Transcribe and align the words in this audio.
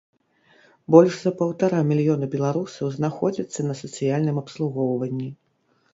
Больш 0.93 1.13
за 1.25 1.31
паўтара 1.41 1.79
мільёна 1.91 2.29
беларусаў 2.37 2.85
знаходзяцца 2.97 3.59
на 3.69 3.73
сацыяльным 3.83 4.37
абслугоўванні. 4.45 5.29